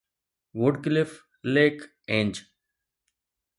Woodcliff 0.55 1.27
Lake 1.43 1.83
Ange 2.09 2.47